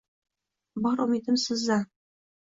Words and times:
Bor 0.85 1.03
umidim 1.05 1.37
sizdan 1.43 1.85